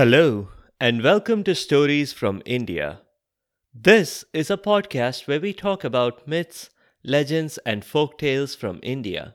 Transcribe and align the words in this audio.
Hello, 0.00 0.48
and 0.80 1.02
welcome 1.02 1.44
to 1.44 1.54
Stories 1.54 2.10
from 2.10 2.40
India. 2.46 3.02
This 3.74 4.24
is 4.32 4.50
a 4.50 4.56
podcast 4.56 5.28
where 5.28 5.38
we 5.38 5.52
talk 5.52 5.84
about 5.84 6.26
myths, 6.26 6.70
legends, 7.04 7.58
and 7.66 7.84
folk 7.84 8.16
tales 8.16 8.54
from 8.54 8.80
India. 8.82 9.34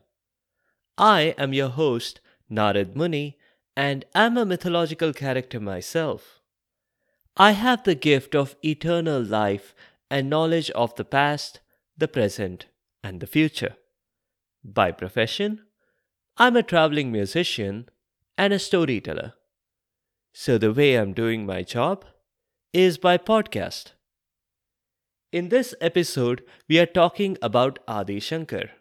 I 0.97 1.35
am 1.37 1.53
your 1.53 1.69
host, 1.69 2.19
Narad 2.51 2.95
Muni, 2.95 3.37
and 3.77 4.05
am 4.15 4.37
a 4.37 4.43
mythological 4.43 5.13
character 5.13 5.59
myself. 5.59 6.39
I 7.37 7.51
have 7.51 7.83
the 7.83 7.93
gift 7.93 8.33
of 8.33 8.55
eternal 8.63 9.21
life 9.21 9.75
and 10.09 10.31
knowledge 10.31 10.71
of 10.71 10.95
the 10.95 11.05
past, 11.05 11.59
the 11.95 12.07
present, 12.07 12.65
and 13.03 13.19
the 13.19 13.27
future. 13.27 13.75
By 14.63 14.91
profession, 14.93 15.61
I'm 16.37 16.55
a 16.55 16.63
traveling 16.63 17.11
musician 17.11 17.87
and 18.35 18.51
a 18.51 18.57
storyteller. 18.57 19.33
So, 20.37 20.57
the 20.57 20.73
way 20.73 20.95
I'm 20.95 21.13
doing 21.13 21.45
my 21.45 21.63
job 21.63 22.03
is 22.73 22.97
by 22.97 23.17
podcast. 23.17 23.93
In 25.31 25.47
this 25.47 25.73
episode, 25.79 26.43
we 26.67 26.77
are 26.77 26.85
talking 26.85 27.37
about 27.41 27.79
Adi 27.87 28.19
Shankar. 28.19 28.71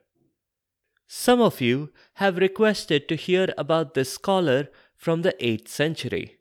Some 1.07 1.41
of 1.41 1.61
you 1.61 1.93
have 2.15 2.39
requested 2.39 3.09
to 3.09 3.15
hear 3.15 3.55
about 3.57 3.95
this 3.95 4.13
scholar 4.13 4.67
from 4.97 5.23
the 5.23 5.37
8th 5.41 5.69
century. 5.69 6.39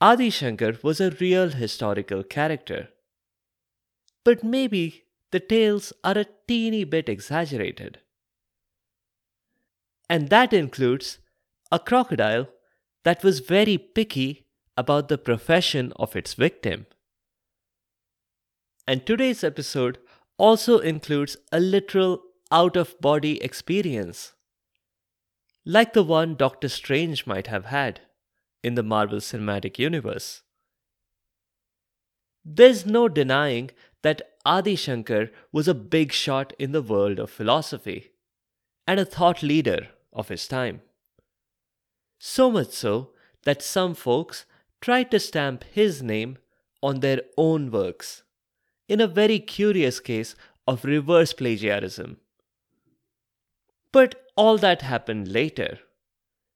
Adi 0.00 0.30
Shankar 0.30 0.74
was 0.84 1.00
a 1.00 1.10
real 1.10 1.48
historical 1.48 2.22
character. 2.22 2.90
But 4.22 4.44
maybe 4.44 5.06
the 5.32 5.40
tales 5.40 5.92
are 6.04 6.18
a 6.18 6.26
teeny 6.46 6.84
bit 6.84 7.08
exaggerated. 7.08 7.98
And 10.08 10.28
that 10.28 10.52
includes 10.52 11.18
a 11.72 11.80
crocodile 11.80 12.46
that 13.04 13.22
was 13.22 13.40
very 13.40 13.78
picky 13.78 14.46
about 14.76 15.08
the 15.08 15.18
profession 15.18 15.92
of 15.96 16.16
its 16.16 16.34
victim. 16.34 16.86
And 18.86 19.06
today's 19.06 19.44
episode 19.44 19.98
also 20.36 20.78
includes 20.78 21.36
a 21.52 21.60
literal 21.60 22.22
out 22.50 22.76
of 22.76 23.00
body 23.00 23.42
experience, 23.42 24.32
like 25.64 25.92
the 25.92 26.02
one 26.02 26.34
Doctor 26.34 26.68
Strange 26.68 27.26
might 27.26 27.46
have 27.46 27.66
had 27.66 28.00
in 28.62 28.74
the 28.74 28.82
Marvel 28.82 29.18
Cinematic 29.18 29.78
Universe. 29.78 30.42
There's 32.44 32.84
no 32.84 33.08
denying 33.08 33.70
that 34.02 34.22
Adi 34.44 34.76
Shankar 34.76 35.30
was 35.50 35.66
a 35.66 35.74
big 35.74 36.12
shot 36.12 36.52
in 36.58 36.72
the 36.72 36.82
world 36.82 37.18
of 37.18 37.30
philosophy 37.30 38.10
and 38.86 39.00
a 39.00 39.06
thought 39.06 39.42
leader 39.42 39.88
of 40.12 40.28
his 40.28 40.46
time. 40.46 40.82
So 42.26 42.50
much 42.50 42.70
so 42.70 43.10
that 43.42 43.60
some 43.62 43.94
folks 43.94 44.46
tried 44.80 45.10
to 45.10 45.20
stamp 45.20 45.62
his 45.64 46.02
name 46.02 46.38
on 46.82 47.00
their 47.00 47.20
own 47.36 47.70
works, 47.70 48.22
in 48.88 48.98
a 48.98 49.06
very 49.06 49.38
curious 49.38 50.00
case 50.00 50.34
of 50.66 50.86
reverse 50.86 51.34
plagiarism. 51.34 52.16
But 53.92 54.24
all 54.36 54.56
that 54.56 54.80
happened 54.80 55.28
later, 55.28 55.80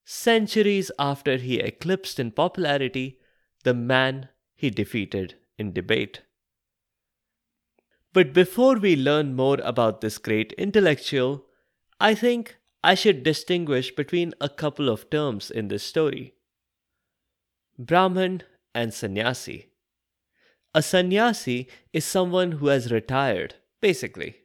centuries 0.07 0.91
after 0.99 1.37
he 1.37 1.61
eclipsed 1.61 2.19
in 2.19 2.31
popularity 2.31 3.19
the 3.63 3.75
man 3.75 4.31
he 4.55 4.71
defeated 4.71 5.35
in 5.59 5.75
debate. 5.75 6.23
But 8.15 8.33
before 8.33 8.79
we 8.79 8.97
learn 8.97 9.37
more 9.37 9.59
about 9.63 10.01
this 10.01 10.17
great 10.17 10.53
intellectual, 10.53 11.45
I 12.01 12.15
think 12.15 12.58
I 12.83 12.95
should 12.95 13.23
distinguish 13.23 13.91
between 13.95 14.35
a 14.41 14.49
couple 14.49 14.89
of 14.89 15.11
terms 15.11 15.51
in 15.51 15.69
this 15.69 15.83
story 15.83 16.35
Brahman 17.79 18.43
and 18.75 18.93
sannyasi. 18.93 19.71
A 20.75 20.83
sannyasi 20.83 21.69
is 21.93 22.05
someone 22.05 22.53
who 22.53 22.67
has 22.69 22.93
retired, 22.93 23.55
basically. 23.81 24.37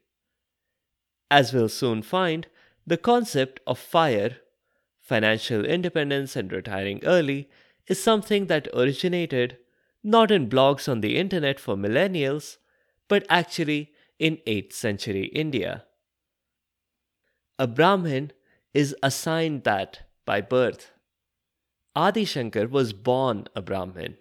As 1.29 1.53
we'll 1.53 1.69
soon 1.69 2.01
find, 2.01 2.47
the 2.85 2.97
concept 2.97 3.59
of 3.66 3.79
fire, 3.79 4.38
financial 5.01 5.66
independence, 5.66 6.35
and 6.35 6.51
retiring 6.51 7.01
early 7.03 7.49
is 7.88 8.01
something 8.01 8.47
that 8.47 8.67
originated 8.73 9.57
not 10.03 10.31
in 10.31 10.49
blogs 10.49 10.89
on 10.89 11.01
the 11.01 11.17
internet 11.17 11.59
for 11.59 11.75
millennials, 11.75 12.57
but 13.07 13.25
actually 13.29 13.91
in 14.19 14.38
8th 14.47 14.73
century 14.73 15.25
India. 15.25 15.85
A 17.59 17.68
Brahmin 17.68 18.31
is 18.74 18.96
assigned 19.03 19.64
that 19.64 20.02
by 20.25 20.41
birth. 20.41 20.91
Adi 21.96 22.25
Shankar 22.25 22.68
was 22.68 22.94
born 22.94 23.47
a 23.56 23.62
Brahmin. 23.62 24.18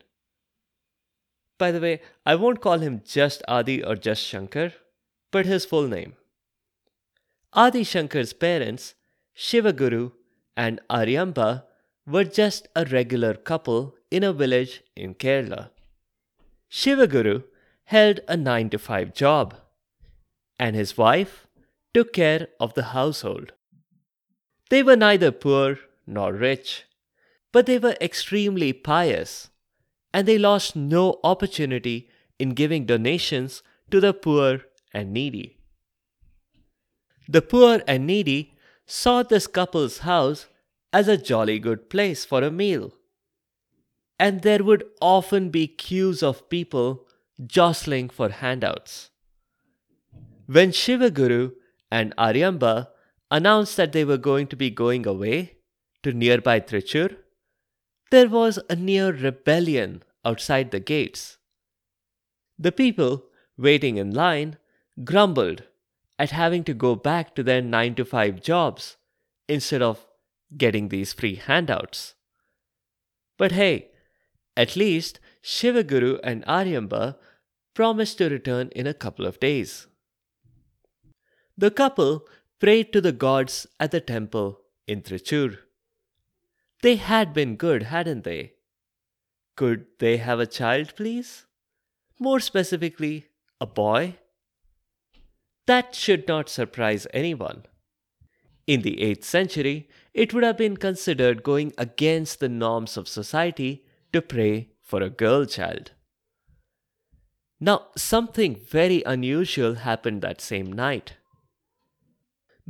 By 1.59 1.71
the 1.71 1.81
way, 1.81 2.01
I 2.27 2.35
won't 2.35 2.61
call 2.61 2.81
him 2.81 3.01
just 3.07 3.43
Adi 3.49 3.83
or 3.83 3.97
just 3.97 4.23
Shankar, 4.23 4.73
but 5.31 5.47
his 5.47 5.65
full 5.65 5.89
name. 5.89 6.15
Adi 7.55 7.85
Shankar's 7.85 8.35
parents, 8.35 8.95
Shivaguru 9.35 10.13
and 10.55 10.81
Aryamba, 10.91 11.65
were 12.07 12.25
just 12.25 12.69
a 12.77 12.85
regular 12.85 13.33
couple 13.33 13.95
in 14.11 14.25
a 14.25 14.33
village 14.35 14.83
in 14.95 15.15
Kerala. 15.15 15.71
Shivaguru 16.71 17.45
held 17.85 18.21
a 18.29 18.37
9 18.37 18.71
to 18.71 18.79
5 18.79 19.15
job, 19.15 19.55
and 20.59 20.77
his 20.77 20.99
wife 20.99 21.47
took 21.95 22.13
care 22.13 22.49
of 22.59 22.75
the 22.75 22.85
household. 22.95 23.53
They 24.71 24.83
were 24.83 24.97
neither 24.97 25.31
poor 25.31 25.79
nor 26.07 26.33
rich, 26.33 26.85
but 27.53 27.67
they 27.67 27.79
were 27.79 27.97
extremely 28.01 28.73
pious, 28.73 29.51
and 30.13 30.27
they 30.27 30.39
lost 30.39 30.75
no 30.75 31.21
opportunity 31.23 32.09
in 32.39 32.51
giving 32.51 32.87
donations 32.87 33.63
to 33.91 34.01
the 34.01 34.15
poor 34.15 34.63
and 34.93 35.13
needy. 35.13 35.59
The 37.29 37.43
poor 37.43 37.83
and 37.87 38.07
needy 38.07 38.55
saw 38.87 39.23
this 39.23 39.47
couple's 39.47 39.99
house 39.99 40.47
as 40.93 41.09
a 41.09 41.17
jolly 41.17 41.59
good 41.59 41.89
place 41.89 42.25
for 42.25 42.43
a 42.43 42.51
meal. 42.51 42.93
And 44.19 44.43
there 44.43 44.63
would 44.63 44.85
often 45.01 45.51
be 45.51 45.67
queues 45.67 46.23
of 46.23 46.49
people 46.49 47.07
jostling 47.47 48.09
for 48.09 48.29
handouts. 48.29 49.11
When 50.47 50.71
Shivaguru 50.71 51.53
and 51.93 52.17
Aryamba 52.17 52.89
announced 53.31 53.77
that 53.77 53.93
they 53.93 54.03
were 54.03 54.17
going 54.17 54.47
to 54.47 54.57
be 54.57 54.71
going 54.71 55.07
away 55.07 55.57
to 56.03 56.13
nearby 56.13 56.59
Trichur, 56.59 57.17
there 58.11 58.31
was 58.31 58.59
a 58.71 58.77
near 58.77 59.13
rebellion 59.13 60.03
outside 60.25 60.71
the 60.71 60.81
gates. 60.81 61.37
The 62.59 62.73
people 62.73 63.25
waiting 63.59 63.99
in 63.99 64.11
line 64.15 64.57
grumbled 65.05 65.65
at 66.19 66.31
having 66.31 66.65
to 66.65 66.73
go 66.73 66.95
back 66.95 67.35
to 67.35 67.43
their 67.43 67.61
9 67.61 67.95
to 67.97 68.05
5 68.07 68.41
jobs 68.41 68.97
instead 69.47 69.83
of 69.83 70.07
getting 70.57 70.89
these 70.89 71.13
free 71.13 71.35
handouts. 71.35 72.15
But 73.37 73.53
hey, 73.53 73.91
at 74.57 74.77
least 74.77 75.21
Shivaguru 75.43 76.21
and 76.25 76.45
Aryamba 76.47 77.17
promised 77.75 78.19
to 78.19 78.31
return 78.31 78.71
in 78.75 78.87
a 78.87 78.95
couple 78.95 79.27
of 79.27 79.41
days. 79.41 79.89
The 81.57 81.71
couple 81.71 82.27
prayed 82.59 82.93
to 82.93 83.01
the 83.01 83.13
gods 83.13 83.67
at 83.79 83.91
the 83.91 84.01
temple 84.01 84.61
in 84.87 85.03
Trichur. 85.03 85.59
They 86.83 86.97
had 86.97 87.33
been 87.33 87.57
good, 87.57 87.85
hadn't 87.85 88.25
they? 88.25 88.55
Could 89.57 89.87
they 89.99 90.17
have 90.17 90.41
a 90.41 90.47
child, 90.47 90.95
please? 90.97 91.47
More 92.19 92.41
specifically, 92.41 93.27
a 93.61 93.67
boy? 93.67 94.17
That 95.67 95.95
should 95.95 96.27
not 96.27 96.49
surprise 96.49 97.07
anyone. 97.13 97.65
In 98.67 98.83
the 98.83 98.97
8th 98.97 99.25
century, 99.25 99.89
it 100.15 100.33
would 100.33 100.45
have 100.45 100.57
been 100.57 100.77
considered 100.77 101.43
going 101.43 101.73
against 101.77 102.41
the 102.41 102.49
norms 102.49 102.97
of 102.97 103.09
society 103.09 103.85
to 104.13 104.23
pray 104.23 104.71
for 104.81 105.03
a 105.03 105.11
girl 105.11 105.45
child. 105.45 105.93
Now, 107.61 107.89
something 107.97 108.57
very 108.57 109.03
unusual 109.05 109.75
happened 109.77 110.23
that 110.23 110.41
same 110.41 110.73
night. 110.73 111.15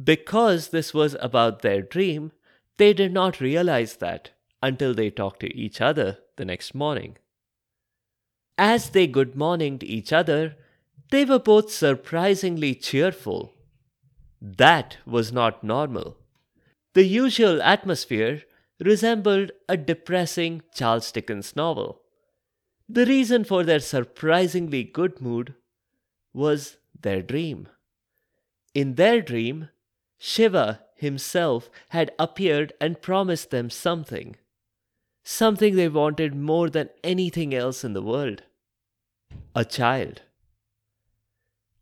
Because 0.02 0.68
this 0.68 0.94
was 0.94 1.16
about 1.20 1.62
their 1.62 1.82
dream, 1.82 2.32
they 2.78 2.92
did 2.92 3.12
not 3.12 3.40
realize 3.40 3.96
that 3.96 4.30
until 4.62 4.94
they 4.94 5.10
talked 5.10 5.40
to 5.40 5.54
each 5.56 5.80
other 5.80 6.18
the 6.36 6.44
next 6.44 6.74
morning. 6.74 7.16
As 8.56 8.90
they 8.90 9.06
good 9.06 9.34
morninged 9.36 9.82
each 9.82 10.12
other, 10.12 10.56
they 11.10 11.24
were 11.24 11.38
both 11.38 11.70
surprisingly 11.70 12.74
cheerful. 12.74 13.54
That 14.40 14.96
was 15.04 15.32
not 15.32 15.62
normal. 15.62 16.16
The 16.94 17.04
usual 17.04 17.60
atmosphere 17.62 18.42
resembled 18.80 19.52
a 19.68 19.76
depressing 19.76 20.62
Charles 20.74 21.12
Dickens 21.12 21.54
novel. 21.54 22.00
The 22.88 23.06
reason 23.06 23.44
for 23.44 23.62
their 23.62 23.80
surprisingly 23.80 24.84
good 24.84 25.20
mood 25.20 25.54
was 26.32 26.76
their 27.00 27.22
dream. 27.22 27.68
In 28.74 28.94
their 28.94 29.20
dream, 29.20 29.68
Shiva 30.24 30.82
himself 30.94 31.68
had 31.88 32.12
appeared 32.16 32.72
and 32.80 33.02
promised 33.02 33.50
them 33.50 33.70
something. 33.70 34.36
something 35.24 35.74
they 35.74 35.88
wanted 35.88 36.34
more 36.34 36.70
than 36.70 36.90
anything 37.02 37.52
else 37.52 37.82
in 37.82 37.92
the 37.92 38.02
world 38.02 38.42
a 39.56 39.64
child. 39.64 40.22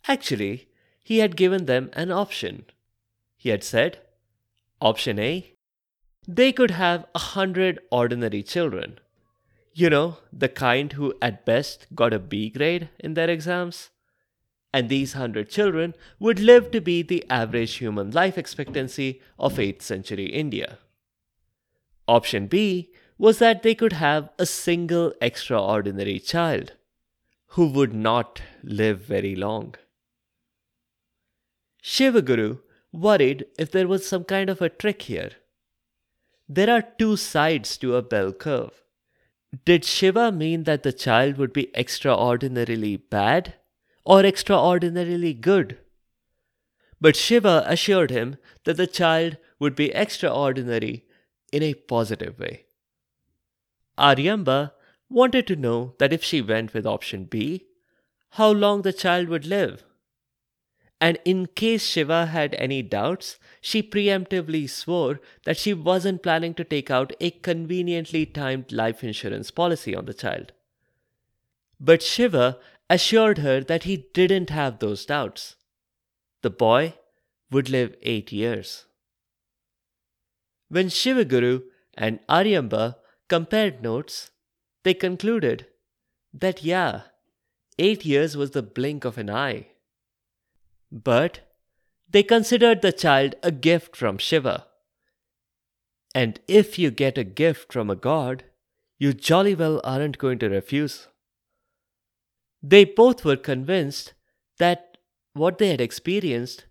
Actually, 0.09 0.69
he 1.03 1.19
had 1.19 1.37
given 1.37 1.67
them 1.67 1.91
an 1.93 2.11
option. 2.11 2.65
He 3.37 3.51
had 3.51 3.63
said, 3.63 3.99
Option 4.81 5.19
A, 5.19 5.55
they 6.27 6.51
could 6.53 6.71
have 6.71 7.07
a 7.15 7.19
hundred 7.19 7.79
ordinary 7.91 8.43
children. 8.43 8.99
You 9.75 9.91
know, 9.91 10.19
the 10.33 10.49
kind 10.49 10.93
who 10.95 11.15
at 11.21 11.45
best 11.45 11.87
got 11.95 12.15
a 12.15 12.19
B 12.19 12.49
grade 12.49 12.89
in 12.99 13.15
their 13.15 13.29
exams. 13.29 13.91
And 14.73 14.89
these 14.89 15.15
hundred 15.15 15.51
children 15.51 15.95
would 16.19 16.39
live 16.39 16.71
to 16.71 16.81
be 16.81 17.03
the 17.03 17.25
average 17.29 17.75
human 17.75 18.11
life 18.13 18.39
expectancy 18.39 19.21
of 19.39 19.55
8th 19.55 19.83
century 19.83 20.27
India. 20.27 20.79
Option 22.07 22.47
B 22.47 22.93
was 23.19 23.39
that 23.39 23.63
they 23.63 23.75
could 23.75 23.95
have 23.95 24.31
a 24.39 24.47
single 24.47 25.13
extraordinary 25.21 26.19
child 26.19 26.73
who 27.55 27.69
would 27.69 27.93
not 27.93 28.41
live 28.63 29.01
very 29.01 29.35
long. 29.35 29.75
Shivaguru 31.83 32.61
worried 32.93 33.47
if 33.59 33.71
there 33.71 33.89
was 33.89 34.07
some 34.07 34.25
kind 34.25 34.49
of 34.51 34.63
a 34.63 34.69
trick 34.69 35.03
here. 35.03 35.33
There 36.49 36.71
are 36.71 36.83
two 36.99 37.17
sides 37.17 37.77
to 37.79 37.97
a 37.97 38.03
bell 38.03 38.33
curve. 38.33 38.83
Did 39.65 39.85
Shiva 39.85 40.31
mean 40.31 40.65
that 40.65 40.83
the 40.83 40.93
child 40.93 41.37
would 41.37 41.53
be 41.53 41.75
extraordinarily 41.77 42.97
bad 42.97 43.55
or 44.05 44.25
extraordinarily 44.25 45.35
good? 45.35 45.79
But 47.01 47.17
Shiva 47.17 47.65
assured 47.67 48.11
him 48.11 48.37
that 48.65 48.77
the 48.77 48.87
child 48.87 49.39
would 49.59 49.75
be 49.75 49.93
extraordinary 49.93 51.07
in 51.53 51.63
a 51.63 51.75
positive 51.75 52.39
way. 52.39 52.67
Aryamba 53.99 54.73
wanted 55.09 55.47
to 55.47 55.57
know 55.57 55.95
that 55.99 56.13
if 56.13 56.23
she 56.23 56.41
went 56.41 56.73
with 56.73 56.87
option 56.87 57.25
B, 57.25 57.67
how 58.35 58.51
long 58.51 58.83
the 58.83 58.93
child 58.93 59.29
would 59.29 59.47
live. 59.47 59.85
And 61.01 61.19
in 61.25 61.47
case 61.47 61.87
Shiva 61.87 62.27
had 62.27 62.55
any 62.55 62.83
doubts, 62.83 63.39
she 63.61 63.83
preemptively 63.83 64.69
swore 64.69 65.21
that 65.45 65.57
she 65.57 65.73
wasn't 65.73 66.23
planning 66.23 66.53
to 66.55 66.65
take 66.65 66.91
out 66.91 67.15
a 67.21 67.31
conveniently 67.31 68.27
timed 68.27 68.71
life 68.71 69.03
insurance 69.03 69.51
policy 69.51 69.97
on 69.97 70.05
the 70.05 70.15
child. 70.15 70.53
But 71.81 72.03
Shiva 72.03 72.59
assured 72.91 73.39
her 73.39 73.61
that 73.61 73.85
he 73.85 74.09
didn't 74.13 74.51
have 74.51 74.81
those 74.81 75.07
doubts. 75.07 75.55
The 76.43 76.51
boy 76.51 76.95
would 77.51 77.71
live 77.71 77.95
eight 78.03 78.33
years. 78.33 78.87
When 80.69 80.89
Shivaguru 80.89 81.63
and 81.95 82.19
Aryamba 82.29 82.97
compared 83.29 83.83
notes, 83.83 84.31
they 84.83 84.95
concluded 84.95 85.67
that 86.35 86.65
yeah, 86.65 87.03
eight 87.79 88.05
years 88.05 88.37
was 88.37 88.51
the 88.51 88.63
blink 88.63 89.05
of 89.05 89.19
an 89.19 89.31
eye. 89.31 89.69
But 90.91 91.41
they 92.09 92.25
considered 92.25 92.83
the 92.83 92.93
child 92.93 93.37
a 93.43 93.53
gift 93.53 93.97
from 93.97 94.19
Shiva. 94.19 94.67
And 96.13 96.41
if 96.49 96.77
you 96.77 96.91
get 96.91 97.17
a 97.17 97.25
gift 97.25 97.73
from 97.73 97.89
a 97.89 97.95
god, 97.95 98.45
you 98.99 99.13
jolly 99.13 99.55
well 99.55 99.81
aren't 99.85 100.19
going 100.19 100.41
to 100.41 100.49
refuse. 100.49 101.07
They 102.63 102.85
both 102.85 103.25
were 103.25 103.37
convinced 103.37 104.15
that 104.59 104.99
what 105.33 105.59
they 105.59 105.69
had 105.69 105.81
experienced 105.81 106.67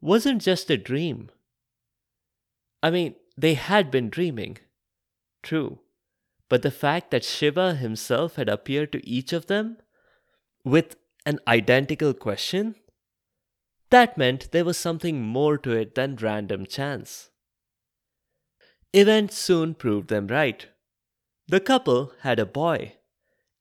wasn't 0.00 0.42
just 0.42 0.70
a 0.70 0.76
dream. 0.76 1.30
I 2.82 2.90
mean, 2.90 3.16
they 3.36 3.54
had 3.54 3.90
been 3.90 4.08
dreaming. 4.08 4.58
True. 5.42 5.80
But 6.48 6.62
the 6.62 6.70
fact 6.70 7.10
that 7.10 7.24
Shiva 7.24 7.74
himself 7.74 8.36
had 8.36 8.48
appeared 8.48 8.92
to 8.92 9.06
each 9.06 9.32
of 9.32 9.46
them 9.46 9.78
with 10.64 10.96
an 11.24 11.40
identical 11.48 12.14
question, 12.14 12.76
that 13.90 14.16
meant 14.16 14.52
there 14.52 14.64
was 14.64 14.76
something 14.76 15.22
more 15.22 15.58
to 15.58 15.72
it 15.72 15.94
than 15.94 16.16
random 16.16 16.66
chance. 16.66 17.30
Events 18.92 19.36
soon 19.36 19.74
proved 19.74 20.08
them 20.08 20.28
right. 20.28 20.66
The 21.48 21.60
couple 21.60 22.12
had 22.22 22.38
a 22.38 22.46
boy, 22.46 22.94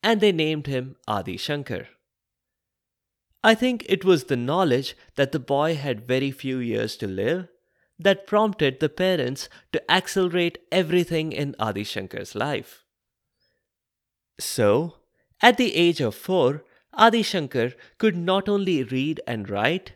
and 0.05 0.21
they 0.21 0.31
named 0.31 0.67
him 0.67 0.95
Adi 1.07 1.35
Shankar. 1.35 1.87
I 3.43 3.55
think 3.55 3.83
it 3.89 4.05
was 4.05 4.25
the 4.25 4.37
knowledge 4.37 4.95
that 5.15 5.31
the 5.31 5.39
boy 5.39 5.73
had 5.73 6.07
very 6.07 6.29
few 6.29 6.59
years 6.59 6.95
to 6.97 7.07
live 7.07 7.47
that 7.97 8.27
prompted 8.27 8.79
the 8.79 8.89
parents 8.89 9.49
to 9.71 9.91
accelerate 9.91 10.59
everything 10.71 11.31
in 11.31 11.55
Adi 11.57 11.83
Shankar's 11.83 12.35
life. 12.35 12.83
So, 14.39 14.97
at 15.41 15.57
the 15.57 15.75
age 15.75 16.01
of 16.01 16.13
four, 16.13 16.63
Adi 16.93 17.23
Shankar 17.23 17.71
could 17.97 18.15
not 18.15 18.47
only 18.47 18.83
read 18.83 19.21
and 19.25 19.49
write, 19.49 19.93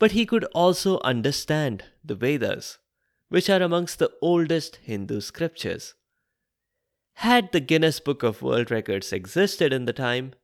but 0.00 0.10
he 0.10 0.26
could 0.26 0.44
also 0.46 0.98
understand 1.04 1.84
the 2.04 2.16
Vedas, 2.16 2.78
which 3.28 3.48
are 3.48 3.62
amongst 3.62 4.00
the 4.00 4.10
oldest 4.20 4.80
Hindu 4.82 5.20
scriptures. 5.20 5.94
Had 7.14 7.52
the 7.52 7.60
Guinness 7.60 8.00
Book 8.00 8.22
of 8.22 8.42
World 8.42 8.70
Records 8.70 9.12
existed 9.12 9.72
in 9.72 9.84
the 9.84 9.92
time, 9.92 10.34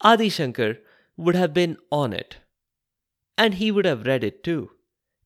Adi 0.00 0.28
Shankar 0.28 0.78
would 1.16 1.34
have 1.34 1.54
been 1.54 1.76
on 1.90 2.12
it. 2.12 2.38
And 3.36 3.54
he 3.54 3.70
would 3.70 3.84
have 3.84 4.06
read 4.06 4.24
it 4.24 4.42
too 4.42 4.70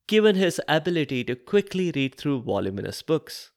given 0.09 0.35
his 0.35 0.59
ability 0.67 1.23
to 1.23 1.35
quickly 1.35 1.91
read 1.91 2.15
through 2.15 2.41
voluminous 2.41 3.03
books. 3.03 3.51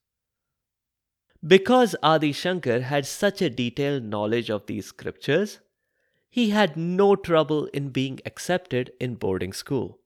Because 1.44 1.96
Adi 2.02 2.30
Shankar 2.32 2.80
had 2.80 3.06
such 3.06 3.40
a 3.40 3.48
detailed 3.48 4.04
knowledge 4.04 4.50
of 4.50 4.66
these 4.66 4.84
scriptures, 4.84 5.60
he 6.28 6.50
had 6.50 6.76
no 6.76 7.16
trouble 7.16 7.64
in 7.72 7.88
being 7.88 8.20
accepted 8.26 8.92
in 9.00 9.14
boarding 9.14 9.54
school. 9.54 9.98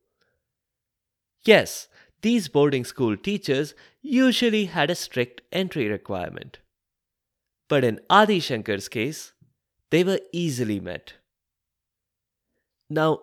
Yes, 1.45 1.89
these 2.23 2.47
boarding 2.47 2.85
school 2.85 3.17
teachers 3.17 3.75
usually 4.01 4.67
had 4.67 4.89
a 4.89 4.95
strict 4.95 5.43
entry 5.51 5.89
requirement. 5.89 6.61
But 7.69 7.85
in 7.85 8.01
Adi 8.09 8.41
Shankar's 8.41 8.89
case, 8.89 9.33
they 9.91 10.05
were 10.05 10.21
easily 10.33 10.81
met. 10.81 11.15
Now, 12.89 13.21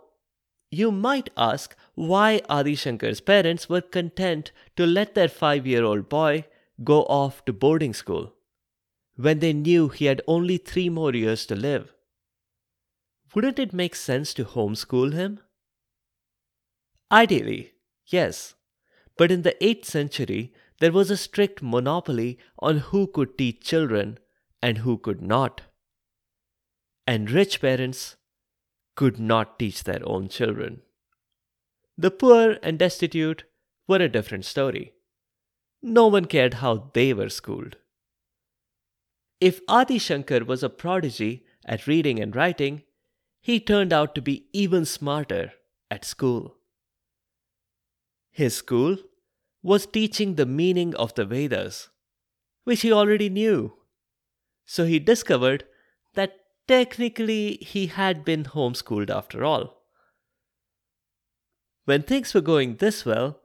you 0.70 0.92
might 0.92 1.30
ask 1.38 1.76
why 1.96 2.42
Adi 2.50 2.76
Shankar's 2.76 3.22
parents 3.22 3.70
were 3.70 3.82
content 3.82 4.52
to 4.76 4.86
let 4.86 5.14
their 5.14 5.30
five 5.30 5.68
year 5.68 5.84
old 5.84 6.10
boy 6.10 6.46
go 6.84 7.04
off 7.04 7.46
to 7.46 7.54
boarding 7.54 7.94
school 7.94 8.34
when 9.16 9.40
they 9.40 9.54
knew 9.54 9.90
he 9.90 10.06
had 10.06 10.22
only 10.28 10.58
three 10.58 10.90
more 10.90 11.14
years 11.14 11.46
to 11.46 11.56
live. 11.56 11.94
Wouldn't 13.34 13.60
it 13.60 13.74
make 13.74 13.96
sense 13.96 14.34
to 14.34 14.46
homeschool 14.46 15.14
him? 15.14 15.40
Ideally, 17.12 17.74
yes, 18.08 18.56
but 19.18 19.32
in 19.32 19.44
the 19.44 19.56
8th 19.62 19.86
century, 19.86 20.54
there 20.80 20.92
was 20.92 21.12
a 21.12 21.18
strict 21.18 21.62
monopoly 21.62 22.40
on 22.60 22.78
who 22.78 23.06
could 23.08 23.38
teach 23.38 23.62
children 23.62 24.18
and 24.64 24.80
who 24.80 24.98
could 24.98 25.22
not. 25.22 25.62
And 27.06 27.30
rich 27.30 27.60
parents 27.60 28.16
could 28.96 29.20
not 29.20 29.60
teach 29.60 29.84
their 29.84 30.02
own 30.06 30.30
children. 30.30 30.82
The 31.98 32.10
poor 32.10 32.58
and 32.64 32.80
destitute 32.80 33.44
were 33.90 33.98
a 33.98 34.08
different 34.08 34.46
story. 34.46 34.94
No 35.82 36.08
one 36.08 36.26
cared 36.26 36.56
how 36.56 36.92
they 36.94 37.14
were 37.14 37.28
schooled. 37.28 37.76
If 39.42 39.60
Adi 39.68 39.98
Shankar 39.98 40.46
was 40.46 40.64
a 40.64 40.70
prodigy 40.70 41.46
at 41.66 41.86
reading 41.86 42.22
and 42.22 42.34
writing, 42.34 42.84
he 43.42 43.60
turned 43.60 43.92
out 43.92 44.16
to 44.16 44.22
be 44.22 44.48
even 44.54 44.86
smarter 44.86 45.52
at 45.92 46.06
school. 46.06 46.56
His 48.32 48.56
school 48.56 48.96
was 49.62 49.86
teaching 49.86 50.36
the 50.36 50.46
meaning 50.46 50.96
of 50.96 51.14
the 51.16 51.26
Vedas, 51.26 51.90
which 52.64 52.82
he 52.82 52.94
already 52.94 53.30
knew. 53.30 53.74
So 54.66 54.86
he 54.86 55.00
discovered 55.00 55.66
that 56.14 56.40
technically 56.68 57.58
he 57.62 57.88
had 57.88 58.24
been 58.24 58.46
homeschooled 58.46 59.10
after 59.10 59.44
all. 59.44 59.84
When 61.86 62.04
things 62.04 62.34
were 62.34 62.42
going 62.42 62.78
this 62.78 63.06
well, 63.06 63.42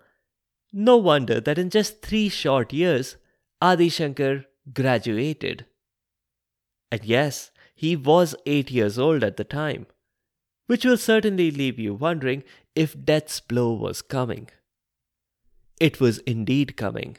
no 0.73 0.97
wonder 0.97 1.41
that 1.41 1.59
in 1.59 1.71
just 1.71 2.03
three 2.03 2.29
short 2.29 2.73
years, 2.73 3.17
Adi 3.61 3.89
Shankar 3.89 4.45
graduated. 4.73 5.67
And 6.93 7.05
yes, 7.05 7.51
he 7.75 7.97
was 7.97 8.37
eight 8.47 8.71
years 8.71 8.99
old 8.99 9.25
at 9.25 9.37
the 9.37 9.45
time, 9.45 9.87
which 10.67 10.85
will 10.85 10.97
certainly 10.97 11.51
leave 11.51 11.79
you 11.79 11.95
wondering 11.95 12.45
if 12.75 13.05
death's 13.05 13.41
blow 13.41 13.73
was 13.73 14.03
coming. 14.03 14.49
It 15.81 16.01
was 16.01 16.19
indeed 16.19 16.77
coming, 16.77 17.17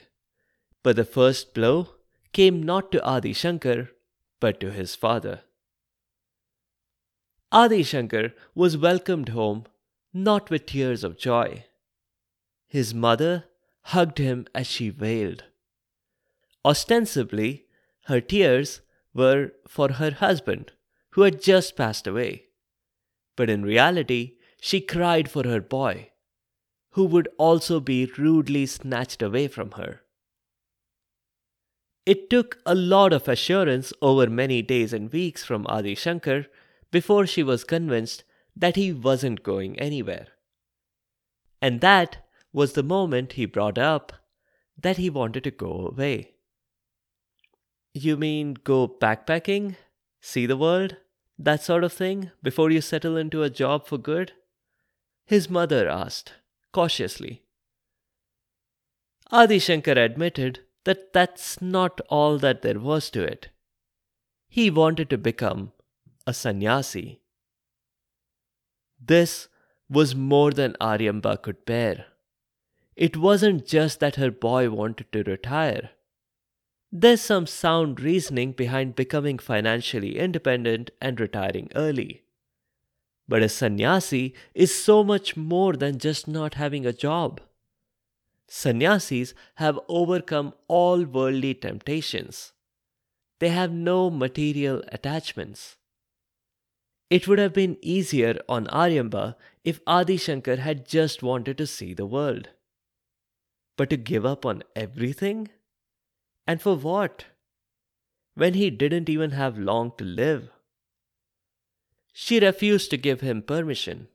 but 0.84 0.96
the 0.96 1.06
first 1.06 1.54
blow 1.54 1.96
came 2.32 2.62
not 2.64 2.92
to 2.92 3.04
Adi 3.04 3.34
Shankar, 3.34 3.90
but 4.40 4.60
to 4.60 4.72
his 4.72 4.96
father. 4.96 5.42
Adi 7.52 7.84
Shankar 7.84 8.34
was 8.54 8.78
welcomed 8.78 9.30
home 9.30 9.66
not 10.14 10.50
with 10.50 10.66
tears 10.66 11.04
of 11.04 11.18
joy. 11.18 11.66
His 12.68 12.94
mother 12.94 13.46
hugged 13.84 14.18
him 14.18 14.46
as 14.54 14.68
she 14.68 14.92
wailed. 14.92 15.44
Ostensibly, 16.64 17.66
her 18.06 18.22
tears 18.22 18.82
were 19.14 19.52
for 19.68 19.94
her 19.94 20.12
husband, 20.12 20.72
who 21.12 21.22
had 21.22 21.42
just 21.42 21.76
passed 21.76 22.06
away. 22.06 22.46
But 23.36 23.50
in 23.50 23.64
reality, 23.64 24.36
she 24.62 24.82
cried 24.82 25.32
for 25.32 25.44
her 25.48 25.62
boy, 25.62 26.12
who 26.92 27.06
would 27.06 27.30
also 27.38 27.80
be 27.80 28.12
rudely 28.18 28.66
snatched 28.66 29.22
away 29.22 29.48
from 29.48 29.72
her. 29.72 30.02
It 32.10 32.28
took 32.28 32.58
a 32.66 32.74
lot 32.74 33.14
of 33.14 33.28
assurance 33.28 33.94
over 34.02 34.26
many 34.26 34.64
days 34.64 34.94
and 34.94 35.14
weeks 35.14 35.44
from 35.44 35.68
Adi 35.68 35.94
Shankar 35.94 36.48
before 36.90 37.28
she 37.28 37.44
was 37.44 37.64
convinced 37.64 38.24
that 38.56 38.78
he 38.78 38.92
wasn't 38.92 39.44
going 39.44 39.78
anywhere. 39.78 40.26
And 41.62 41.82
that 41.82 42.18
was 42.52 42.74
the 42.74 42.82
moment 42.82 43.34
he 43.34 43.46
brought 43.46 43.78
up 43.78 44.12
that 44.76 44.98
he 44.98 45.12
wanted 45.12 45.44
to 45.44 45.52
go 45.52 45.86
away. 45.86 46.32
You 47.94 48.18
mean 48.18 48.56
go 48.64 48.88
backpacking? 48.88 49.76
See 50.20 50.48
the 50.48 50.58
world? 50.58 50.98
That 51.38 51.62
sort 51.62 51.84
of 51.84 51.94
thing 51.94 52.32
before 52.42 52.72
you 52.72 52.82
settle 52.82 53.18
into 53.18 53.44
a 53.44 53.52
job 53.52 53.86
for 53.86 54.00
good? 54.00 54.32
His 55.28 55.48
mother 55.48 55.88
asked, 55.88 56.34
cautiously. 56.74 57.44
Adi 59.30 59.60
Shankar 59.60 59.94
admitted 59.94 60.62
that 60.86 61.14
that's 61.14 61.62
not 61.62 62.02
all 62.10 62.38
that 62.38 62.62
there 62.62 62.80
was 62.80 63.10
to 63.12 63.24
it. 63.24 63.50
He 64.48 64.70
wanted 64.70 65.10
to 65.10 65.18
become 65.18 65.72
a 66.26 66.34
sannyasi. 66.34 67.22
This 69.00 69.48
was 69.90 70.16
more 70.16 70.52
than 70.52 70.76
Aryamba 70.80 71.42
could 71.42 71.66
bear. 71.66 72.06
It 72.96 73.18
wasn't 73.18 73.66
just 73.66 74.00
that 74.00 74.16
her 74.16 74.32
boy 74.32 74.70
wanted 74.70 75.12
to 75.14 75.24
retire. 75.24 75.92
There's 76.92 77.22
some 77.22 77.46
sound 77.46 78.02
reasoning 78.02 78.52
behind 78.52 78.96
becoming 78.96 79.38
financially 79.38 80.18
independent 80.18 80.92
and 81.00 81.20
retiring 81.20 81.70
early. 81.76 82.24
But 83.28 83.44
a 83.44 83.50
sannyasi 83.50 84.34
is 84.56 84.74
so 84.74 85.04
much 85.04 85.38
more 85.38 85.74
than 85.74 86.00
just 86.00 86.28
not 86.28 86.56
having 86.56 86.86
a 86.86 86.94
job. 86.94 87.42
Sannyasis 88.50 89.36
have 89.56 89.80
overcome 89.88 90.54
all 90.68 91.06
worldly 91.06 91.54
temptations. 91.54 92.52
They 93.40 93.50
have 93.50 93.72
no 93.72 94.10
material 94.10 94.84
attachments. 94.90 95.78
It 97.10 97.28
would 97.28 97.40
have 97.40 97.54
been 97.54 97.78
easier 97.82 98.40
on 98.50 98.66
Aryamba 98.68 99.36
if 99.64 99.80
Adi 99.88 100.18
Shankar 100.18 100.58
had 100.58 100.88
just 100.88 101.24
wanted 101.24 101.58
to 101.60 101.68
see 101.68 101.94
the 101.94 102.06
world. 102.06 102.50
But 103.78 103.90
to 103.92 103.98
give 103.98 104.26
up 104.26 104.46
on 104.46 104.64
everything? 104.76 105.50
And 106.46 106.62
for 106.62 106.76
what? 106.76 107.26
When 108.34 108.56
he 108.56 108.70
didn't 108.70 109.10
even 109.10 109.32
have 109.32 109.58
long 109.58 109.94
to 109.98 110.04
live. 110.04 110.50
She 112.12 112.40
refused 112.40 112.90
to 112.92 112.98
give 112.98 113.22
him 113.22 113.42
permission. 113.42 114.08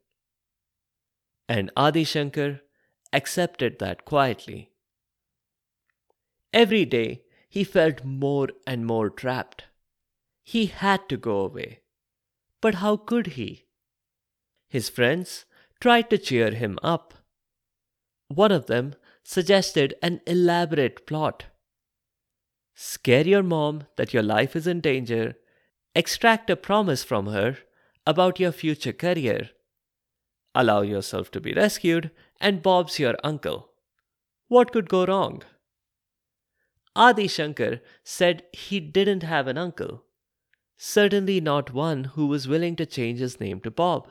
And 1.49 1.71
Adi 1.77 2.05
Shankar 2.05 2.61
accepted 3.15 3.79
that 3.79 4.05
quietly. 4.05 4.71
Every 6.53 6.85
day 6.85 7.23
he 7.49 7.65
felt 7.65 8.05
more 8.05 8.49
and 8.67 8.85
more 8.85 9.09
trapped. 9.09 9.65
He 10.43 10.67
had 10.67 11.09
to 11.09 11.17
go 11.17 11.39
away. 11.39 11.81
But 12.61 12.77
how 12.77 12.97
could 12.97 13.29
he? 13.39 13.67
His 14.69 14.89
friends 14.89 15.45
tried 15.81 16.11
to 16.11 16.19
cheer 16.19 16.51
him 16.51 16.79
up. 16.83 17.15
One 18.29 18.53
of 18.53 18.67
them 18.67 18.95
suggested 19.23 19.95
an 20.03 20.21
elaborate 20.27 21.07
plot. 21.07 21.45
Scare 22.75 23.27
your 23.27 23.43
mom 23.43 23.85
that 23.97 24.13
your 24.13 24.23
life 24.23 24.57
is 24.57 24.67
in 24.67 24.81
danger, 24.81 25.37
extract 25.95 26.51
a 26.51 26.57
promise 26.57 27.05
from 27.05 27.27
her 27.27 27.59
about 28.07 28.41
your 28.41 28.53
future 28.53 28.93
career, 28.93 29.51
allow 30.55 30.83
yourself 30.83 31.31
to 31.31 31.41
be 31.41 31.53
rescued, 31.53 32.11
and 32.41 32.63
Bob's 32.63 32.99
your 32.99 33.17
uncle. 33.25 33.71
What 34.49 34.73
could 34.73 34.89
go 34.89 35.07
wrong? 35.07 35.43
Adi 36.97 37.27
Shankar 37.27 37.81
said 38.03 38.45
he 38.53 38.81
didn't 38.81 39.23
have 39.23 39.47
an 39.47 39.59
uncle 39.59 40.05
certainly 40.77 41.41
not 41.41 41.73
one 41.73 42.05
who 42.05 42.27
was 42.27 42.49
willing 42.49 42.77
to 42.77 42.87
change 42.87 43.19
his 43.19 43.41
name 43.41 43.61
to 43.61 43.71
Bob. 43.71 44.09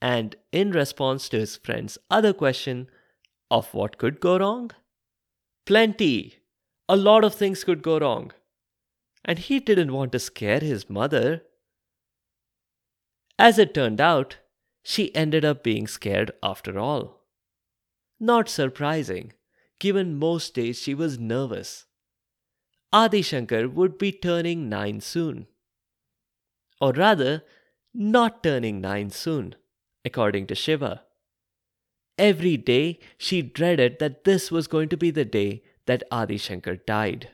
And 0.00 0.36
in 0.50 0.72
response 0.72 1.28
to 1.28 1.38
his 1.38 1.56
friend's 1.56 1.98
other 2.10 2.32
question 2.32 2.88
of 3.50 3.72
what 3.72 3.98
could 3.98 4.20
go 4.20 4.38
wrong, 4.38 4.70
plenty, 5.66 6.38
a 6.88 6.96
lot 6.96 7.24
of 7.24 7.34
things 7.34 7.64
could 7.64 7.82
go 7.82 7.98
wrong. 7.98 8.32
And 9.24 9.38
he 9.38 9.60
didn't 9.60 9.92
want 9.92 10.12
to 10.12 10.18
scare 10.18 10.60
his 10.60 10.90
mother. 10.90 11.42
As 13.38 13.58
it 13.58 13.74
turned 13.74 14.00
out, 14.00 14.38
she 14.82 15.14
ended 15.14 15.44
up 15.44 15.62
being 15.62 15.86
scared 15.86 16.32
after 16.42 16.78
all. 16.78 17.24
Not 18.18 18.48
surprising, 18.48 19.32
given 19.78 20.18
most 20.18 20.54
days 20.54 20.80
she 20.80 20.94
was 20.94 21.18
nervous 21.18 21.86
Adi 22.92 23.22
Shankar 23.22 23.68
would 23.68 23.96
be 23.96 24.12
turning 24.12 24.68
nine 24.68 25.00
soon. 25.00 25.46
Or 26.78 26.92
rather, 26.92 27.42
not 27.94 28.42
turning 28.42 28.82
nine 28.82 29.08
soon, 29.08 29.54
according 30.04 30.46
to 30.48 30.54
Shiva. 30.54 31.04
Every 32.18 32.58
day 32.58 32.98
she 33.16 33.40
dreaded 33.40 33.98
that 33.98 34.24
this 34.24 34.50
was 34.50 34.68
going 34.68 34.90
to 34.90 34.98
be 34.98 35.10
the 35.10 35.24
day 35.24 35.62
that 35.86 36.02
Adi 36.10 36.36
Shankar 36.36 36.76
died. 36.76 37.30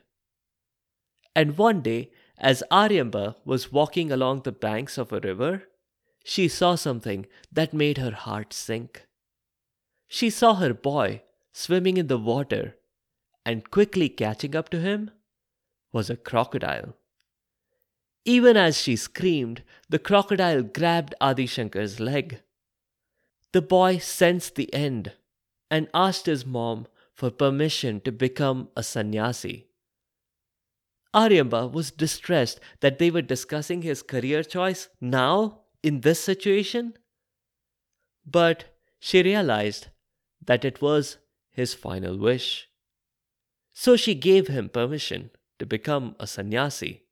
And 1.34 1.58
one 1.58 1.82
day, 1.82 2.12
as 2.38 2.62
Aryamba 2.70 3.34
was 3.44 3.72
walking 3.72 4.12
along 4.12 4.42
the 4.42 4.52
banks 4.52 4.96
of 4.96 5.12
a 5.12 5.18
river, 5.18 5.64
she 6.24 6.48
saw 6.48 6.74
something 6.74 7.26
that 7.50 7.72
made 7.72 7.98
her 7.98 8.12
heart 8.12 8.52
sink. 8.52 9.06
She 10.08 10.30
saw 10.30 10.54
her 10.54 10.74
boy 10.74 11.22
swimming 11.52 11.96
in 11.96 12.06
the 12.06 12.18
water 12.18 12.76
and 13.44 13.70
quickly 13.70 14.08
catching 14.08 14.54
up 14.54 14.68
to 14.70 14.80
him 14.80 15.10
was 15.92 16.10
a 16.10 16.16
crocodile. 16.16 16.94
Even 18.24 18.56
as 18.56 18.76
she 18.78 18.94
screamed, 18.94 19.62
the 19.88 19.98
crocodile 19.98 20.62
grabbed 20.62 21.14
Adi 21.20 21.46
Shankar's 21.46 21.98
leg. 21.98 22.42
The 23.52 23.62
boy 23.62 23.98
sensed 23.98 24.54
the 24.54 24.72
end 24.74 25.12
and 25.70 25.88
asked 25.94 26.26
his 26.26 26.44
mom 26.44 26.86
for 27.14 27.30
permission 27.30 28.00
to 28.02 28.12
become 28.12 28.68
a 28.76 28.82
sannyasi. 28.82 29.68
Aryamba 31.14 31.72
was 31.72 31.90
distressed 31.90 32.60
that 32.80 32.98
they 32.98 33.10
were 33.10 33.22
discussing 33.22 33.82
his 33.82 34.02
career 34.02 34.42
choice 34.42 34.88
now 35.00 35.62
in 35.82 36.00
this 36.00 36.20
situation. 36.20 36.94
But 38.26 38.64
she 38.98 39.22
realized 39.22 39.88
that 40.44 40.64
it 40.64 40.82
was 40.82 41.18
his 41.50 41.74
final 41.74 42.18
wish. 42.18 42.68
So 43.72 43.96
she 43.96 44.14
gave 44.14 44.48
him 44.48 44.68
permission 44.68 45.30
to 45.58 45.66
become 45.66 46.16
a 46.18 46.26
sannyasi 46.26 47.04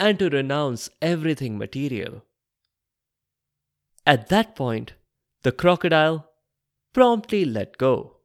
and 0.00 0.18
to 0.18 0.28
renounce 0.28 0.90
everything 1.02 1.58
material. 1.58 2.24
At 4.06 4.28
that 4.28 4.56
point, 4.56 4.94
the 5.42 5.52
crocodile 5.52 6.30
promptly 6.92 7.44
let 7.44 7.78
go. 7.78 8.16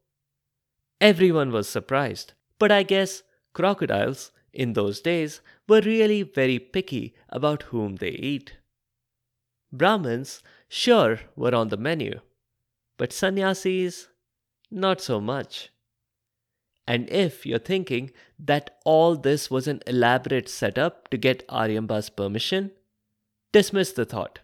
Everyone 1.00 1.52
was 1.52 1.68
surprised, 1.68 2.32
but 2.58 2.72
I 2.72 2.82
guess 2.82 3.22
crocodiles 3.52 4.32
in 4.52 4.72
those 4.72 5.00
days 5.00 5.40
were 5.68 5.80
really 5.80 6.22
very 6.22 6.58
picky 6.58 7.14
about 7.28 7.64
whom 7.64 7.96
they 7.96 8.10
eat. 8.10 8.54
Brahmins, 9.76 10.42
sure, 10.68 11.20
were 11.34 11.54
on 11.54 11.68
the 11.68 11.76
menu, 11.76 12.20
but 12.96 13.12
sannyasis, 13.12 14.08
not 14.70 15.00
so 15.00 15.20
much. 15.20 15.70
And 16.86 17.08
if 17.10 17.46
you're 17.46 17.58
thinking 17.58 18.10
that 18.38 18.78
all 18.84 19.16
this 19.16 19.50
was 19.50 19.66
an 19.66 19.80
elaborate 19.86 20.48
setup 20.48 21.08
to 21.10 21.16
get 21.16 21.48
Aryamba's 21.48 22.10
permission, 22.10 22.72
dismiss 23.52 23.92
the 23.92 24.04
thought. 24.04 24.40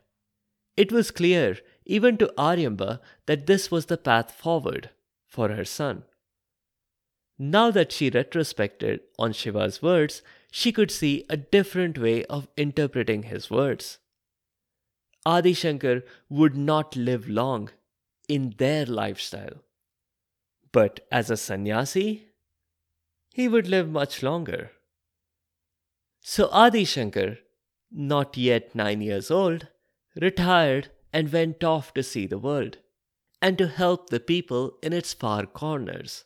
It 0.76 0.90
was 0.90 1.10
clear, 1.10 1.58
even 1.84 2.16
to 2.16 2.32
Aryamba, 2.38 3.00
that 3.26 3.46
this 3.46 3.70
was 3.70 3.86
the 3.86 3.98
path 3.98 4.32
forward 4.32 4.90
for 5.28 5.50
her 5.50 5.64
son. 5.64 6.04
Now 7.38 7.70
that 7.70 7.92
she 7.92 8.10
retrospected 8.10 9.00
on 9.18 9.32
Shiva's 9.32 9.82
words, 9.82 10.22
she 10.50 10.72
could 10.72 10.90
see 10.90 11.24
a 11.28 11.36
different 11.36 11.98
way 11.98 12.24
of 12.24 12.48
interpreting 12.56 13.24
his 13.24 13.50
words. 13.50 13.98
Adi 15.26 15.52
Shankar 15.52 16.02
would 16.28 16.56
not 16.56 16.96
live 16.96 17.28
long 17.28 17.70
in 18.28 18.54
their 18.58 18.86
lifestyle. 18.86 19.62
But 20.72 21.06
as 21.10 21.30
a 21.30 21.36
sannyasi, 21.36 22.28
he 23.32 23.48
would 23.48 23.68
live 23.68 23.90
much 23.90 24.22
longer. 24.22 24.70
So 26.20 26.48
Adi 26.50 26.84
Shankar, 26.84 27.38
not 27.90 28.36
yet 28.36 28.74
nine 28.74 29.00
years 29.00 29.30
old, 29.30 29.68
retired 30.14 30.90
and 31.12 31.32
went 31.32 31.64
off 31.64 31.92
to 31.94 32.02
see 32.02 32.26
the 32.26 32.38
world 32.38 32.78
and 33.42 33.58
to 33.58 33.68
help 33.68 34.10
the 34.10 34.20
people 34.20 34.78
in 34.82 34.92
its 34.92 35.12
far 35.12 35.46
corners. 35.46 36.24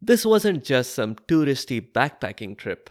this 0.00 0.24
wasn't 0.24 0.62
just 0.64 0.94
some 0.94 1.14
touristy 1.14 1.80
backpacking 1.80 2.56
trip. 2.56 2.90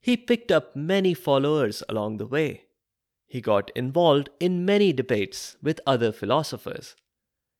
He 0.00 0.16
picked 0.16 0.50
up 0.50 0.74
many 0.74 1.14
followers 1.14 1.82
along 1.88 2.16
the 2.16 2.26
way. 2.26 2.64
He 3.26 3.40
got 3.40 3.70
involved 3.76 4.30
in 4.40 4.64
many 4.64 4.92
debates 4.92 5.56
with 5.62 5.80
other 5.86 6.10
philosophers. 6.10 6.96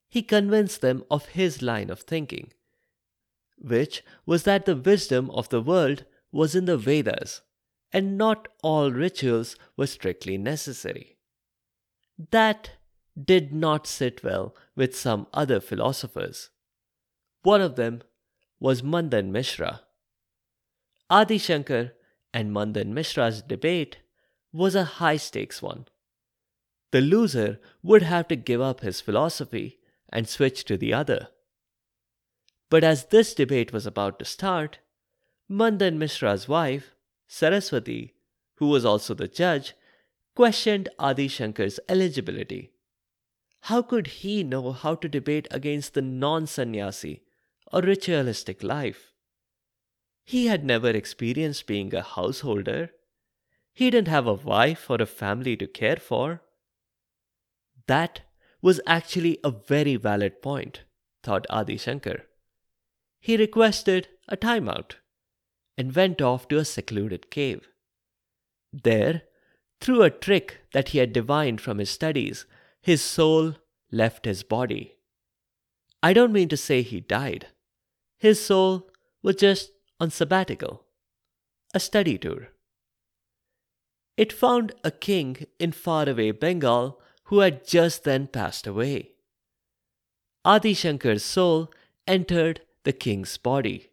He 0.09 0.23
convinced 0.23 0.81
them 0.81 1.05
of 1.11 1.27
his 1.27 1.63
line 1.63 1.91
of 1.91 2.01
thinking, 2.01 2.53
which 3.59 4.03
was 4.27 4.43
that 4.45 4.65
the 4.65 4.75
wisdom 4.75 5.31
of 5.31 5.49
the 5.51 5.61
world 5.61 6.05
was 6.33 6.55
in 6.55 6.65
the 6.65 6.79
Vedas, 6.79 7.43
and 7.93 8.17
not 8.17 8.49
all 8.63 8.91
rituals 8.91 9.57
were 9.77 9.87
strictly 9.87 10.39
necessary. 10.39 11.19
That 12.31 12.71
did 13.23 13.53
not 13.53 13.87
sit 13.87 14.25
well 14.25 14.57
with 14.75 14.97
some 14.97 15.27
other 15.33 15.61
philosophers. 15.61 16.51
One 17.43 17.61
of 17.61 17.77
them 17.77 18.03
was 18.59 18.83
Mandan 18.83 19.31
Mishra. 19.31 19.83
Adi 21.09 21.39
Shankar 21.39 21.93
and 22.33 22.53
Mandan 22.53 22.95
Mishra's 22.95 23.43
debate 23.43 23.99
was 24.53 24.75
a 24.75 24.85
high 24.85 25.17
stakes 25.17 25.61
one. 25.63 25.87
The 26.93 27.01
loser 27.01 27.61
would 27.83 28.03
have 28.03 28.29
to 28.29 28.37
give 28.37 28.61
up 28.61 28.81
his 28.81 29.01
philosophy 29.01 29.79
and 30.09 30.29
switch 30.29 30.65
to 30.65 30.77
the 30.77 30.93
other. 30.93 31.29
But 32.69 32.85
as 32.85 33.07
this 33.07 33.35
debate 33.35 33.73
was 33.73 33.87
about 33.87 34.19
to 34.19 34.25
start, 34.25 34.79
Mandan 35.49 35.99
Mishra's 35.99 36.49
wife, 36.49 36.95
Saraswati, 37.27 38.15
who 38.57 38.69
was 38.69 38.85
also 38.85 39.15
the 39.15 39.29
judge, 39.29 39.75
questioned 40.35 40.89
Adi 40.99 41.29
Shankar's 41.29 41.81
eligibility. 41.89 42.73
How 43.63 43.83
could 43.83 44.07
he 44.07 44.43
know 44.43 44.73
how 44.73 44.95
to 44.95 45.09
debate 45.09 45.49
against 45.51 45.95
the 45.95 46.03
non 46.03 46.47
sannyasi 46.47 47.23
or 47.73 47.83
ritualistic 47.83 48.63
life? 48.63 49.10
He 50.31 50.47
had 50.47 50.65
never 50.65 50.91
experienced 50.91 51.67
being 51.67 51.93
a 51.93 52.03
householder. 52.03 52.93
He 53.75 53.91
didn't 53.91 54.07
have 54.07 54.29
a 54.29 54.35
wife 54.35 54.89
or 54.89 55.03
a 55.03 55.05
family 55.05 55.57
to 55.57 55.67
care 55.67 55.97
for. 55.97 56.41
That 57.89 58.21
was 58.63 58.81
actually 58.87 59.41
a 59.43 59.51
very 59.51 59.97
valid 59.97 60.41
point, 60.41 60.85
thought 61.25 61.49
Adi 61.51 61.77
Shankar. 61.77 62.27
He 63.19 63.37
requested 63.37 64.07
a 64.29 64.37
timeout 64.37 64.99
and 65.77 65.97
went 65.97 66.23
off 66.23 66.47
to 66.47 66.59
a 66.59 66.65
secluded 66.65 67.33
cave. 67.33 67.67
There, 68.73 69.23
through 69.81 70.03
a 70.03 70.11
trick 70.11 70.61
that 70.73 70.91
he 70.91 70.99
had 70.99 71.13
divined 71.13 71.61
from 71.61 71.79
his 71.79 71.91
studies, 71.91 72.47
his 72.81 73.03
soul 73.03 73.57
left 73.91 74.27
his 74.27 74.45
body. 74.45 74.95
I 76.05 76.13
don't 76.13 76.33
mean 76.33 76.49
to 76.51 76.57
say 76.57 76.83
he 76.83 77.01
died. 77.01 77.49
His 78.17 78.41
soul 78.41 78.89
was 79.25 79.35
just 79.35 79.73
on 80.01 80.11
sabbatical, 80.11 80.85
a 81.75 81.79
study 81.79 82.17
tour. 82.19 82.49
It 84.17 84.33
found 84.33 84.73
a 84.83 84.91
king 84.91 85.47
in 85.59 85.73
faraway 85.73 86.31
Bengal 86.33 87.01
who 87.25 87.41
had 87.41 87.67
just 87.67 88.05
then 88.05 88.27
passed 88.27 88.67
away. 88.67 89.13
Adi 90.45 90.75
Shankar's 90.75 91.23
soul 91.23 91.71
entered 92.07 92.63
the 92.85 92.93
king's 92.93 93.37
body. 93.37 93.91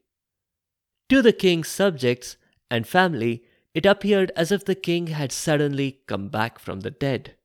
To 1.10 1.22
the 1.22 1.34
king's 1.34 1.68
subjects 1.68 2.38
and 2.72 2.88
family, 2.88 3.44
it 3.74 3.86
appeared 3.86 4.32
as 4.36 4.52
if 4.52 4.66
the 4.66 4.76
king 4.76 5.08
had 5.08 5.32
suddenly 5.32 6.00
come 6.08 6.30
back 6.30 6.58
from 6.58 6.80
the 6.80 6.92
dead. 6.92 7.36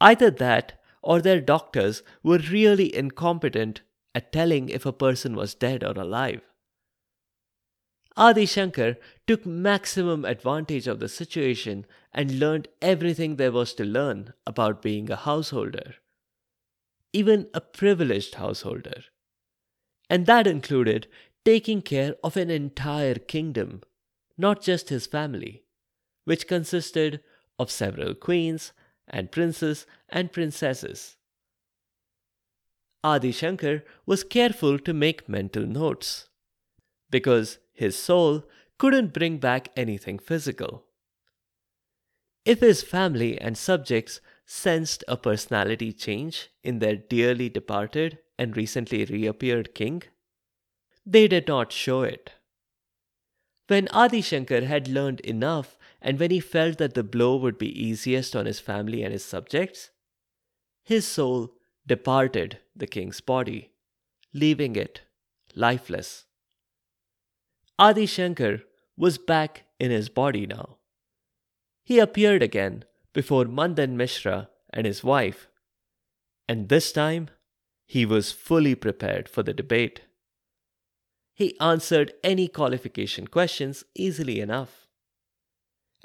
Either 0.00 0.30
that 0.30 0.80
or 1.02 1.20
their 1.20 1.40
doctors 1.40 2.02
were 2.22 2.38
really 2.38 2.94
incompetent 2.94 3.80
at 4.14 4.32
telling 4.32 4.68
if 4.68 4.86
a 4.86 4.92
person 4.92 5.34
was 5.34 5.54
dead 5.54 5.82
or 5.82 5.92
alive. 5.92 6.42
Adi 8.16 8.44
Shankar 8.44 8.96
took 9.26 9.46
maximum 9.46 10.24
advantage 10.24 10.86
of 10.86 10.98
the 10.98 11.08
situation 11.08 11.86
and 12.12 12.38
learned 12.38 12.68
everything 12.82 13.36
there 13.36 13.52
was 13.52 13.72
to 13.74 13.84
learn 13.84 14.34
about 14.46 14.82
being 14.82 15.10
a 15.10 15.16
householder, 15.16 15.94
even 17.12 17.48
a 17.54 17.60
privileged 17.60 18.34
householder. 18.34 19.04
And 20.08 20.26
that 20.26 20.46
included 20.46 21.06
taking 21.44 21.82
care 21.82 22.16
of 22.24 22.36
an 22.36 22.50
entire 22.50 23.14
kingdom, 23.14 23.82
not 24.36 24.60
just 24.60 24.88
his 24.88 25.06
family, 25.06 25.62
which 26.24 26.48
consisted 26.48 27.20
of 27.58 27.70
several 27.70 28.14
queens 28.14 28.72
and 29.06 29.30
princes 29.30 29.86
and 30.08 30.32
princesses. 30.32 31.16
Adi 33.02 33.32
Shankar 33.32 33.82
was 34.04 34.24
careful 34.24 34.78
to 34.80 34.92
make 34.92 35.28
mental 35.28 35.64
notes 35.64 36.28
because 37.10 37.58
his 37.80 37.96
soul 37.96 38.44
couldn't 38.76 39.14
bring 39.14 39.38
back 39.38 39.70
anything 39.74 40.18
physical. 40.18 40.84
If 42.44 42.60
his 42.60 42.82
family 42.82 43.40
and 43.40 43.56
subjects 43.56 44.20
sensed 44.44 45.02
a 45.08 45.16
personality 45.16 45.90
change 45.92 46.50
in 46.62 46.78
their 46.78 46.96
dearly 46.96 47.48
departed 47.48 48.18
and 48.38 48.54
recently 48.54 49.06
reappeared 49.06 49.74
king, 49.74 50.02
they 51.06 51.26
did 51.26 51.48
not 51.48 51.72
show 51.72 52.02
it. 52.02 52.32
When 53.68 53.88
Adi 53.88 54.20
Shankar 54.20 54.62
had 54.62 54.86
learned 54.86 55.20
enough 55.20 55.78
and 56.02 56.18
when 56.18 56.30
he 56.30 56.40
felt 56.40 56.76
that 56.78 56.92
the 56.92 57.02
blow 57.02 57.36
would 57.36 57.56
be 57.56 57.82
easiest 57.88 58.36
on 58.36 58.44
his 58.44 58.60
family 58.60 59.02
and 59.02 59.12
his 59.12 59.24
subjects, 59.24 59.90
his 60.82 61.06
soul 61.06 61.54
departed 61.86 62.58
the 62.76 62.86
king's 62.86 63.22
body, 63.22 63.70
leaving 64.34 64.76
it 64.76 65.00
lifeless. 65.54 66.26
Adi 67.80 68.04
Shankar 68.04 68.60
was 68.94 69.16
back 69.16 69.64
in 69.78 69.90
his 69.90 70.10
body 70.10 70.46
now. 70.46 70.76
He 71.82 71.98
appeared 71.98 72.42
again 72.42 72.84
before 73.14 73.46
Mandan 73.46 73.96
Mishra 73.96 74.50
and 74.68 74.86
his 74.86 75.02
wife, 75.02 75.48
and 76.46 76.68
this 76.68 76.92
time 76.92 77.30
he 77.86 78.04
was 78.04 78.32
fully 78.32 78.74
prepared 78.74 79.30
for 79.30 79.42
the 79.42 79.54
debate. 79.54 80.02
He 81.32 81.58
answered 81.58 82.12
any 82.22 82.48
qualification 82.48 83.26
questions 83.26 83.82
easily 83.94 84.40
enough. 84.40 84.86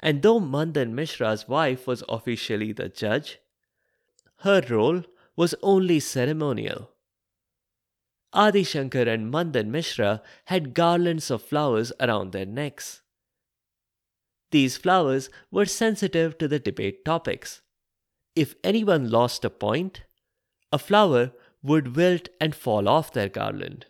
And 0.00 0.22
though 0.22 0.40
Mandan 0.40 0.94
Mishra's 0.94 1.46
wife 1.46 1.86
was 1.86 2.02
officially 2.08 2.72
the 2.72 2.88
judge, 2.88 3.38
her 4.38 4.62
role 4.70 5.02
was 5.36 5.54
only 5.62 6.00
ceremonial. 6.00 6.95
Adi 8.32 8.64
Shankar 8.64 9.02
and 9.02 9.30
Mandan 9.30 9.70
Mishra 9.70 10.22
had 10.46 10.74
garlands 10.74 11.30
of 11.30 11.42
flowers 11.42 11.92
around 12.00 12.32
their 12.32 12.46
necks. 12.46 13.02
These 14.50 14.76
flowers 14.76 15.30
were 15.50 15.66
sensitive 15.66 16.38
to 16.38 16.48
the 16.48 16.58
debate 16.58 17.04
topics. 17.04 17.62
If 18.34 18.54
anyone 18.62 19.10
lost 19.10 19.44
a 19.44 19.50
point, 19.50 20.02
a 20.70 20.78
flower 20.78 21.32
would 21.62 21.96
wilt 21.96 22.28
and 22.40 22.54
fall 22.54 22.88
off 22.88 23.12
their 23.12 23.28
garland. 23.28 23.86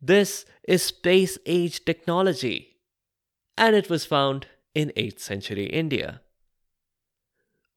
This 0.00 0.44
is 0.66 0.82
space 0.82 1.38
age 1.46 1.84
technology, 1.84 2.78
and 3.56 3.76
it 3.76 3.88
was 3.88 4.04
found 4.04 4.46
in 4.74 4.92
8th 4.96 5.20
century 5.20 5.66
India. 5.66 6.22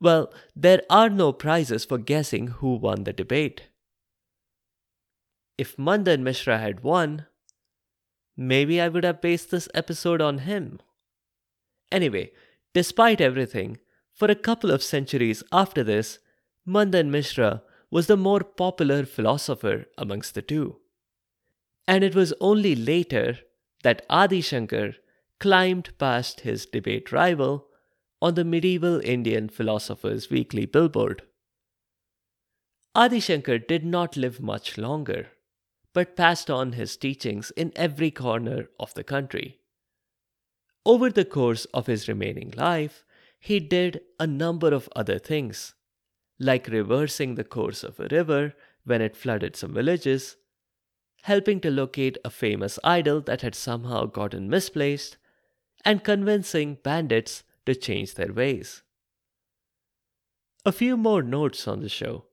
Well, 0.02 0.34
there 0.56 0.82
are 0.90 1.10
no 1.10 1.32
prizes 1.32 1.86
for 1.86 1.98
guessing 1.98 2.48
who 2.48 2.76
won 2.76 3.04
the 3.04 3.14
debate. 3.14 3.64
If 5.58 5.80
Mandan 5.80 6.24
Mishra 6.24 6.58
had 6.58 6.84
won, 6.84 7.28
maybe 8.36 8.82
I 8.82 8.90
would 8.90 9.04
have 9.04 9.22
based 9.22 9.52
this 9.52 9.70
episode 9.74 10.22
on 10.22 10.40
him. 10.40 10.80
Anyway, 11.92 12.32
despite 12.74 13.22
everything, 13.22 13.78
for 14.14 14.30
a 14.30 14.36
couple 14.36 14.72
of 14.72 14.84
centuries 14.84 15.44
after 15.52 15.84
this, 15.84 16.20
Mandan 16.66 17.12
Mishra 17.12 17.64
was 17.90 18.08
the 18.08 18.18
more 18.18 18.42
popular 18.42 19.06
philosopher 19.06 19.86
amongst 19.98 20.36
the 20.36 20.42
two. 20.42 20.78
And 21.88 22.04
it 22.04 22.16
was 22.16 22.34
only 22.42 22.76
later 22.76 23.38
that 23.84 24.06
Adi 24.10 24.42
Shankar 24.42 24.96
climbed 25.40 25.98
past 25.98 26.42
his 26.42 26.66
debate 26.66 27.12
rival 27.12 27.68
on 28.22 28.34
the 28.34 28.44
medieval 28.44 29.00
Indian 29.02 29.48
Philosopher's 29.48 30.30
Weekly 30.30 30.66
billboard. 30.66 31.22
Adi 32.96 33.20
Shankar 33.20 33.60
did 33.60 33.86
not 33.86 34.18
live 34.18 34.42
much 34.42 34.78
longer, 34.78 35.28
but 35.96 36.18
passed 36.18 36.52
on 36.52 36.74
his 36.74 36.98
teachings 36.98 37.52
in 37.52 37.72
every 37.74 38.12
corner 38.12 38.68
of 38.78 38.94
the 38.96 39.04
country. 39.04 39.62
Over 40.86 41.10
the 41.10 41.24
course 41.24 41.64
of 41.74 41.88
his 41.88 42.10
remaining 42.10 42.54
life, 42.58 43.06
he 43.40 43.62
did 43.62 44.02
a 44.20 44.28
number 44.28 44.74
of 44.74 44.90
other 44.94 45.18
things, 45.18 45.74
like 46.38 46.68
reversing 46.68 47.36
the 47.36 47.46
course 47.46 47.82
of 47.82 47.98
a 47.98 48.10
river 48.12 48.54
when 48.84 49.02
it 49.02 49.16
flooded 49.16 49.56
some 49.56 49.74
villages, 49.74 50.36
helping 51.22 51.62
to 51.62 51.72
locate 51.72 52.18
a 52.26 52.30
famous 52.30 52.78
idol 52.84 53.22
that 53.22 53.42
had 53.42 53.56
somehow 53.56 54.06
gotten 54.06 54.50
misplaced, 54.50 55.16
and 55.86 56.04
convincing 56.04 56.78
bandits 56.84 57.44
to 57.66 57.74
change 57.74 58.16
their 58.16 58.34
ways. 58.34 58.84
A 60.66 60.74
few 60.74 60.98
more 60.98 61.24
notes 61.24 61.70
on 61.70 61.80
the 61.80 61.90
show. 61.90 62.26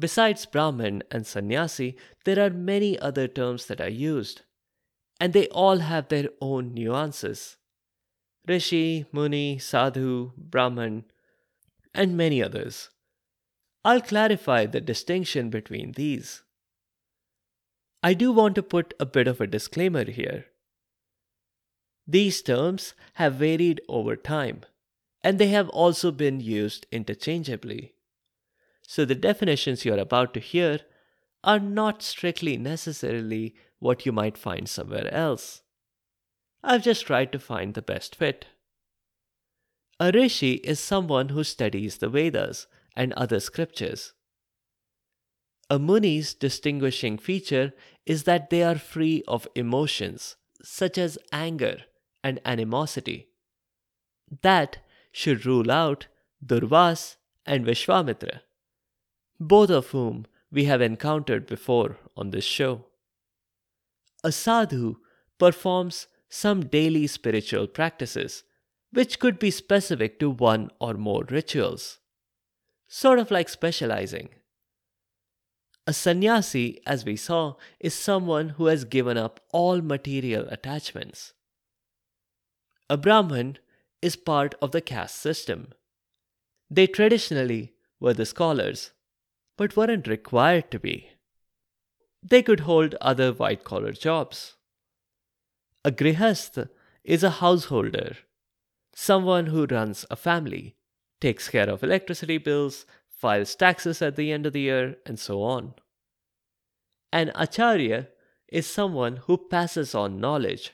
Besides 0.00 0.46
Brahmin 0.46 1.02
and 1.10 1.26
sannyasi, 1.26 1.94
there 2.24 2.44
are 2.44 2.48
many 2.50 2.98
other 2.98 3.28
terms 3.28 3.66
that 3.66 3.82
are 3.82 3.90
used, 3.90 4.42
and 5.20 5.34
they 5.34 5.46
all 5.48 5.78
have 5.78 6.08
their 6.08 6.30
own 6.40 6.72
nuances. 6.72 7.58
Rishi, 8.48 9.04
Muni, 9.12 9.58
Sadhu, 9.58 10.32
Brahman, 10.38 11.04
and 11.94 12.16
many 12.16 12.42
others. 12.42 12.88
I'll 13.84 14.00
clarify 14.00 14.64
the 14.64 14.80
distinction 14.80 15.50
between 15.50 15.92
these. 15.92 16.44
I 18.02 18.14
do 18.14 18.32
want 18.32 18.54
to 18.54 18.62
put 18.62 18.94
a 18.98 19.04
bit 19.04 19.28
of 19.28 19.38
a 19.38 19.46
disclaimer 19.46 20.10
here. 20.10 20.46
These 22.06 22.40
terms 22.40 22.94
have 23.14 23.34
varied 23.34 23.82
over 23.86 24.16
time, 24.16 24.62
and 25.22 25.38
they 25.38 25.48
have 25.48 25.68
also 25.68 26.10
been 26.10 26.40
used 26.40 26.86
interchangeably. 26.90 27.92
So 28.90 29.04
the 29.04 29.14
definitions 29.14 29.84
you're 29.84 30.00
about 30.00 30.34
to 30.34 30.40
hear 30.40 30.80
are 31.44 31.60
not 31.60 32.02
strictly 32.02 32.56
necessarily 32.56 33.54
what 33.78 34.04
you 34.04 34.10
might 34.10 34.36
find 34.36 34.68
somewhere 34.68 35.08
else. 35.14 35.62
I've 36.64 36.82
just 36.82 37.06
tried 37.06 37.30
to 37.30 37.38
find 37.38 37.74
the 37.74 37.82
best 37.82 38.16
fit. 38.16 38.46
A 40.00 40.10
rishi 40.10 40.54
is 40.54 40.80
someone 40.80 41.28
who 41.28 41.44
studies 41.44 41.98
the 41.98 42.08
Vedas 42.08 42.66
and 42.96 43.12
other 43.12 43.38
scriptures. 43.38 44.12
A 45.70 45.78
muni's 45.78 46.34
distinguishing 46.34 47.16
feature 47.16 47.72
is 48.06 48.24
that 48.24 48.50
they 48.50 48.64
are 48.64 48.74
free 48.74 49.22
of 49.28 49.46
emotions 49.54 50.34
such 50.64 50.98
as 50.98 51.16
anger 51.30 51.82
and 52.24 52.40
animosity. 52.44 53.28
That 54.42 54.78
should 55.12 55.46
rule 55.46 55.70
out 55.70 56.08
Durvas 56.44 57.18
and 57.46 57.64
Vishwamitra, 57.64 58.40
both 59.40 59.70
of 59.70 59.88
whom 59.88 60.26
we 60.52 60.64
have 60.64 60.82
encountered 60.82 61.46
before 61.46 61.96
on 62.16 62.30
this 62.30 62.44
show. 62.44 62.84
A 64.22 64.30
sadhu 64.30 64.96
performs 65.38 66.06
some 66.28 66.66
daily 66.66 67.06
spiritual 67.06 67.66
practices, 67.66 68.44
which 68.92 69.18
could 69.18 69.38
be 69.38 69.50
specific 69.50 70.20
to 70.20 70.28
one 70.28 70.70
or 70.78 70.94
more 70.94 71.24
rituals, 71.30 71.98
sort 72.86 73.18
of 73.18 73.30
like 73.30 73.48
specializing. 73.48 74.28
A 75.86 75.94
sannyasi, 75.94 76.80
as 76.86 77.04
we 77.04 77.16
saw, 77.16 77.54
is 77.80 77.94
someone 77.94 78.50
who 78.50 78.66
has 78.66 78.84
given 78.84 79.16
up 79.16 79.40
all 79.52 79.80
material 79.80 80.46
attachments. 80.50 81.32
A 82.90 82.96
Brahman 82.96 83.58
is 84.02 84.16
part 84.16 84.54
of 84.60 84.72
the 84.72 84.80
caste 84.80 85.16
system. 85.16 85.72
They 86.68 86.86
traditionally 86.86 87.72
were 87.98 88.14
the 88.14 88.26
scholars, 88.26 88.90
but 89.60 89.76
weren't 89.76 90.06
required 90.06 90.70
to 90.70 90.78
be. 90.78 91.10
They 92.22 92.42
could 92.42 92.60
hold 92.60 92.94
other 92.94 93.30
white 93.30 93.62
collar 93.62 93.92
jobs. 93.92 94.56
A 95.84 95.90
grihasth 95.92 96.70
is 97.04 97.22
a 97.22 97.36
householder, 97.42 98.16
someone 98.94 99.48
who 99.48 99.66
runs 99.66 100.06
a 100.10 100.16
family, 100.16 100.76
takes 101.20 101.50
care 101.50 101.68
of 101.68 101.84
electricity 101.84 102.38
bills, 102.38 102.86
files 103.10 103.54
taxes 103.54 104.00
at 104.00 104.16
the 104.16 104.32
end 104.32 104.46
of 104.46 104.54
the 104.54 104.62
year, 104.62 104.96
and 105.04 105.20
so 105.20 105.42
on. 105.42 105.74
An 107.12 107.30
acharya 107.34 108.08
is 108.48 108.66
someone 108.66 109.16
who 109.26 109.36
passes 109.36 109.94
on 109.94 110.18
knowledge, 110.18 110.72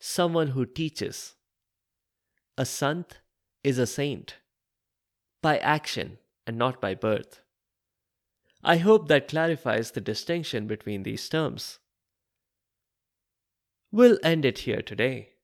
someone 0.00 0.48
who 0.48 0.64
teaches. 0.64 1.34
A 2.56 2.64
sant 2.64 3.18
is 3.62 3.76
a 3.78 3.86
saint 3.86 4.36
by 5.42 5.58
action 5.58 6.16
and 6.46 6.56
not 6.56 6.80
by 6.80 6.94
birth. 6.94 7.42
I 8.68 8.78
hope 8.78 9.06
that 9.06 9.28
clarifies 9.28 9.92
the 9.92 10.00
distinction 10.00 10.66
between 10.66 11.04
these 11.04 11.28
terms. 11.28 11.78
We'll 13.92 14.18
end 14.24 14.44
it 14.44 14.58
here 14.58 14.82
today. 14.82 15.34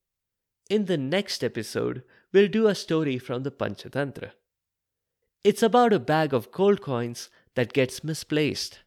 In 0.68 0.86
the 0.86 0.96
next 0.96 1.44
episode, 1.44 2.02
we'll 2.32 2.48
do 2.48 2.66
a 2.66 2.74
story 2.74 3.18
from 3.18 3.44
the 3.44 3.52
Panchatantra. 3.52 4.32
It's 5.44 5.62
about 5.62 5.92
a 5.92 6.00
bag 6.00 6.34
of 6.34 6.50
gold 6.50 6.82
coins 6.82 7.30
that 7.54 7.72
gets 7.72 8.02
misplaced. 8.02 8.80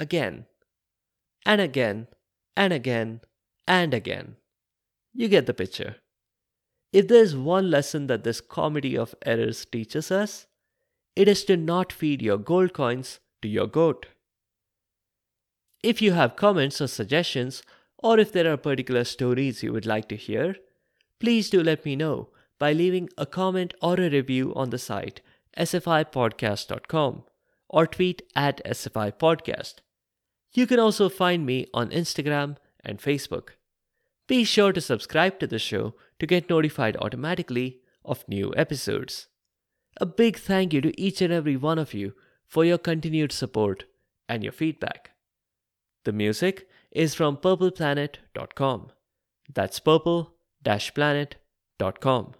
Again, 0.00 0.46
and 1.44 1.60
again, 1.60 2.06
and 2.56 2.72
again, 2.72 3.20
and 3.68 3.92
again. 3.92 4.36
You 5.12 5.28
get 5.28 5.44
the 5.44 5.52
picture. 5.52 5.96
If 6.94 7.08
there's 7.08 7.36
one 7.36 7.70
lesson 7.70 8.06
that 8.06 8.24
this 8.24 8.40
comedy 8.40 8.96
of 8.96 9.14
errors 9.26 9.66
teaches 9.66 10.10
us, 10.10 10.46
it 11.14 11.28
is 11.28 11.44
to 11.44 11.58
not 11.58 11.92
feed 11.92 12.22
your 12.22 12.38
gold 12.38 12.72
coins 12.72 13.20
to 13.42 13.48
your 13.48 13.66
goat. 13.66 14.06
If 15.82 16.02
you 16.02 16.12
have 16.12 16.36
comments 16.36 16.80
or 16.80 16.86
suggestions, 16.86 17.62
or 17.98 18.18
if 18.18 18.32
there 18.32 18.52
are 18.52 18.56
particular 18.56 19.04
stories 19.04 19.62
you 19.62 19.72
would 19.72 19.86
like 19.86 20.08
to 20.08 20.16
hear, 20.16 20.56
please 21.20 21.50
do 21.50 21.62
let 21.62 21.84
me 21.84 21.96
know 21.96 22.30
by 22.58 22.72
leaving 22.72 23.08
a 23.16 23.26
comment 23.26 23.74
or 23.80 23.94
a 23.94 24.10
review 24.10 24.52
on 24.54 24.70
the 24.70 24.78
site 24.78 25.20
sfipodcast.com 25.56 27.24
or 27.68 27.86
tweet 27.86 28.22
at 28.34 28.62
sfipodcast. 28.64 29.76
You 30.52 30.66
can 30.66 30.78
also 30.78 31.08
find 31.08 31.44
me 31.44 31.66
on 31.74 31.90
Instagram 31.90 32.56
and 32.84 32.98
Facebook. 32.98 33.50
Be 34.26 34.44
sure 34.44 34.72
to 34.72 34.80
subscribe 34.80 35.38
to 35.40 35.46
the 35.46 35.58
show 35.58 35.94
to 36.18 36.26
get 36.26 36.50
notified 36.50 36.96
automatically 36.96 37.80
of 38.04 38.28
new 38.28 38.52
episodes. 38.56 39.28
A 39.98 40.06
big 40.06 40.36
thank 40.36 40.72
you 40.72 40.80
to 40.80 41.00
each 41.00 41.20
and 41.22 41.32
every 41.32 41.56
one 41.56 41.78
of 41.78 41.94
you 41.94 42.14
for 42.48 42.64
your 42.64 42.78
continued 42.78 43.32
support 43.32 43.84
and 44.28 44.42
your 44.42 44.52
feedback. 44.52 45.10
The 46.04 46.12
music 46.12 46.68
is 46.92 47.14
from 47.14 47.36
purpleplanet.com. 47.36 48.88
That's 49.54 49.78
purple-planet.com. 49.80 52.34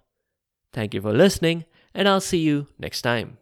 Thank 0.73 0.93
you 0.93 1.01
for 1.01 1.13
listening, 1.13 1.65
and 1.93 2.07
I'll 2.07 2.21
see 2.21 2.39
you 2.39 2.67
next 2.77 3.01
time. 3.01 3.37